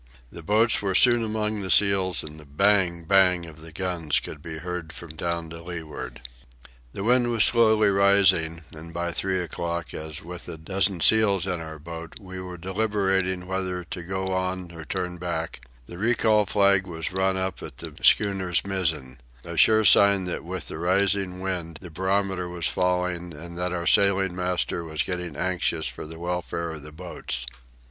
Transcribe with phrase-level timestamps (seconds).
[0.31, 3.03] The boats were soon among the seals, and the bang!
[3.03, 3.45] bang!
[3.45, 6.27] of the guns could be heard from down to leeward.
[6.93, 11.59] The wind was slowly rising, and by three o'clock as, with a dozen seals in
[11.61, 16.87] our boat, we were deliberating whether to go on or turn back, the recall flag
[16.87, 21.77] was run up at the schooner's mizzen a sure sign that with the rising wind
[21.79, 26.71] the barometer was falling and that our sailing master was getting anxious for the welfare
[26.71, 27.45] of the boats.